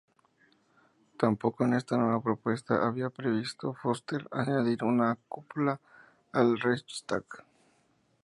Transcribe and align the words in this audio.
Tampoco 1.15 1.63
en 1.63 1.75
esta 1.75 1.95
nueva 1.95 2.23
propuesta 2.23 2.87
había 2.87 3.11
previsto 3.11 3.75
Foster 3.75 4.27
añadir 4.31 4.83
una 4.83 5.15
cúpula 5.29 5.79
al 6.33 6.57
Reichstag. 6.59 7.23